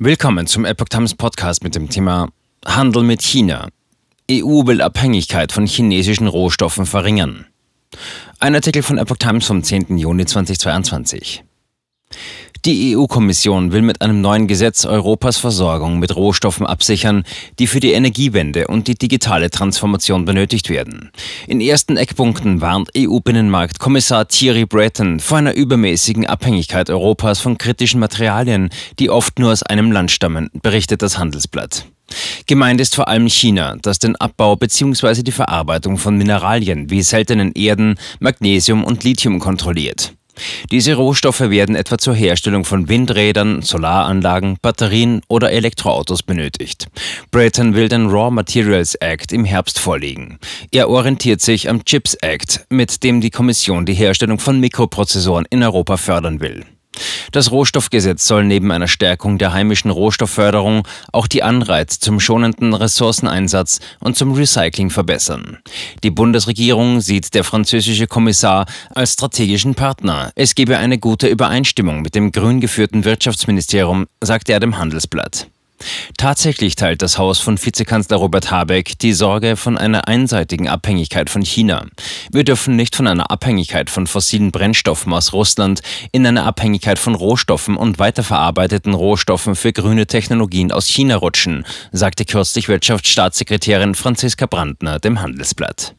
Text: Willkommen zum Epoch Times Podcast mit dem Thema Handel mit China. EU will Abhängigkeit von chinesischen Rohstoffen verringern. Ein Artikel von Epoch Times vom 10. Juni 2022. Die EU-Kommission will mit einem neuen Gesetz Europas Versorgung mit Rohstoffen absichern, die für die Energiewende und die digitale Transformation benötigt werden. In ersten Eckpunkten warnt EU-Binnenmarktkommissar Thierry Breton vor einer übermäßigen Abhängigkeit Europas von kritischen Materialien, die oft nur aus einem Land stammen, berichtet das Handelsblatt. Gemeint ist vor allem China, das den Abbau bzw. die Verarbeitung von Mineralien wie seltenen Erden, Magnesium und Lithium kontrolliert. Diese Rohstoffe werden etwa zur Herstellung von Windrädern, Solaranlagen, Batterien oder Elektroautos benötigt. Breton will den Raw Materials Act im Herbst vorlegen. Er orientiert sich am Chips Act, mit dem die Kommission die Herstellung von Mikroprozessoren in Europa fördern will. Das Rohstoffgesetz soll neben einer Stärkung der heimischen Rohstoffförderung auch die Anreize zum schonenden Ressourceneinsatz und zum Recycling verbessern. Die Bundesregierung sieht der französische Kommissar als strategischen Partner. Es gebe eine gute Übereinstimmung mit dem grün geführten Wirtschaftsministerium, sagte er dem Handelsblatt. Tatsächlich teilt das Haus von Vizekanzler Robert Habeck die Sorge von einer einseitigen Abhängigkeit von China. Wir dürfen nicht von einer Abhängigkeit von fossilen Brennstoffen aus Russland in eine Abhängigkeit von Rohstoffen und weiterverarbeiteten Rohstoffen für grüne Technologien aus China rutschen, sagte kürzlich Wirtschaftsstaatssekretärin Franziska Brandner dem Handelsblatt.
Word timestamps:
Willkommen 0.00 0.46
zum 0.46 0.64
Epoch 0.64 0.90
Times 0.90 1.16
Podcast 1.16 1.64
mit 1.64 1.74
dem 1.74 1.90
Thema 1.90 2.28
Handel 2.64 3.02
mit 3.02 3.20
China. 3.20 3.66
EU 4.30 4.64
will 4.64 4.80
Abhängigkeit 4.80 5.50
von 5.50 5.66
chinesischen 5.66 6.28
Rohstoffen 6.28 6.86
verringern. 6.86 7.46
Ein 8.38 8.54
Artikel 8.54 8.84
von 8.84 8.98
Epoch 8.98 9.16
Times 9.16 9.44
vom 9.44 9.64
10. 9.64 9.98
Juni 9.98 10.24
2022. 10.24 11.42
Die 12.64 12.96
EU-Kommission 12.96 13.70
will 13.70 13.82
mit 13.82 14.02
einem 14.02 14.20
neuen 14.20 14.48
Gesetz 14.48 14.84
Europas 14.84 15.38
Versorgung 15.38 16.00
mit 16.00 16.16
Rohstoffen 16.16 16.66
absichern, 16.66 17.22
die 17.60 17.68
für 17.68 17.78
die 17.78 17.92
Energiewende 17.92 18.66
und 18.66 18.88
die 18.88 18.96
digitale 18.96 19.48
Transformation 19.48 20.24
benötigt 20.24 20.68
werden. 20.68 21.12
In 21.46 21.60
ersten 21.60 21.96
Eckpunkten 21.96 22.60
warnt 22.60 22.90
EU-Binnenmarktkommissar 22.96 24.26
Thierry 24.26 24.66
Breton 24.66 25.20
vor 25.20 25.38
einer 25.38 25.54
übermäßigen 25.54 26.26
Abhängigkeit 26.26 26.90
Europas 26.90 27.38
von 27.38 27.58
kritischen 27.58 28.00
Materialien, 28.00 28.70
die 28.98 29.08
oft 29.08 29.38
nur 29.38 29.52
aus 29.52 29.62
einem 29.62 29.92
Land 29.92 30.10
stammen, 30.10 30.50
berichtet 30.60 31.02
das 31.02 31.16
Handelsblatt. 31.16 31.86
Gemeint 32.46 32.80
ist 32.80 32.96
vor 32.96 33.06
allem 33.06 33.28
China, 33.28 33.76
das 33.82 34.00
den 34.00 34.16
Abbau 34.16 34.56
bzw. 34.56 35.22
die 35.22 35.32
Verarbeitung 35.32 35.96
von 35.96 36.16
Mineralien 36.16 36.90
wie 36.90 37.02
seltenen 37.02 37.52
Erden, 37.52 37.98
Magnesium 38.18 38.82
und 38.82 39.04
Lithium 39.04 39.38
kontrolliert. 39.38 40.12
Diese 40.70 40.94
Rohstoffe 40.94 41.40
werden 41.40 41.74
etwa 41.74 41.98
zur 41.98 42.14
Herstellung 42.14 42.64
von 42.64 42.88
Windrädern, 42.88 43.62
Solaranlagen, 43.62 44.56
Batterien 44.62 45.20
oder 45.28 45.52
Elektroautos 45.52 46.22
benötigt. 46.22 46.88
Breton 47.30 47.74
will 47.74 47.88
den 47.88 48.06
Raw 48.06 48.30
Materials 48.30 48.94
Act 48.96 49.32
im 49.32 49.44
Herbst 49.44 49.78
vorlegen. 49.78 50.38
Er 50.70 50.88
orientiert 50.88 51.40
sich 51.40 51.68
am 51.68 51.84
Chips 51.84 52.14
Act, 52.14 52.66
mit 52.68 53.02
dem 53.04 53.20
die 53.20 53.30
Kommission 53.30 53.86
die 53.86 53.94
Herstellung 53.94 54.38
von 54.38 54.60
Mikroprozessoren 54.60 55.46
in 55.50 55.62
Europa 55.62 55.96
fördern 55.96 56.40
will. 56.40 56.64
Das 57.32 57.50
Rohstoffgesetz 57.50 58.26
soll 58.26 58.44
neben 58.44 58.72
einer 58.72 58.88
Stärkung 58.88 59.38
der 59.38 59.52
heimischen 59.52 59.90
Rohstoffförderung 59.90 60.86
auch 61.12 61.26
die 61.26 61.42
Anreize 61.42 62.00
zum 62.00 62.20
schonenden 62.20 62.74
Ressourceneinsatz 62.74 63.80
und 64.00 64.16
zum 64.16 64.32
Recycling 64.32 64.90
verbessern. 64.90 65.58
Die 66.02 66.10
Bundesregierung 66.10 67.00
sieht 67.00 67.34
der 67.34 67.44
französische 67.44 68.06
Kommissar 68.06 68.66
als 68.94 69.14
strategischen 69.14 69.74
Partner. 69.74 70.30
Es 70.34 70.54
gebe 70.54 70.78
eine 70.78 70.98
gute 70.98 71.28
Übereinstimmung 71.28 72.02
mit 72.02 72.14
dem 72.14 72.32
grün 72.32 72.60
geführten 72.60 73.04
Wirtschaftsministerium, 73.04 74.06
sagte 74.22 74.52
er 74.52 74.60
dem 74.60 74.78
Handelsblatt. 74.78 75.48
Tatsächlich 76.16 76.76
teilt 76.76 77.02
das 77.02 77.18
Haus 77.18 77.38
von 77.38 77.62
Vizekanzler 77.62 78.16
Robert 78.16 78.50
Habeck 78.50 78.98
die 78.98 79.12
Sorge 79.12 79.56
von 79.56 79.78
einer 79.78 80.08
einseitigen 80.08 80.68
Abhängigkeit 80.68 81.30
von 81.30 81.42
China. 81.42 81.86
Wir 82.32 82.44
dürfen 82.44 82.76
nicht 82.76 82.96
von 82.96 83.06
einer 83.06 83.30
Abhängigkeit 83.30 83.90
von 83.90 84.06
fossilen 84.06 84.50
Brennstoffen 84.50 85.12
aus 85.12 85.32
Russland 85.32 85.80
in 86.12 86.26
eine 86.26 86.44
Abhängigkeit 86.44 86.98
von 86.98 87.14
Rohstoffen 87.14 87.76
und 87.76 87.98
weiterverarbeiteten 87.98 88.94
Rohstoffen 88.94 89.54
für 89.54 89.72
grüne 89.72 90.06
Technologien 90.06 90.72
aus 90.72 90.86
China 90.86 91.16
rutschen, 91.16 91.64
sagte 91.92 92.24
kürzlich 92.24 92.68
Wirtschaftsstaatssekretärin 92.68 93.94
Franziska 93.94 94.46
Brandner 94.46 94.98
dem 94.98 95.20
Handelsblatt. 95.20 95.97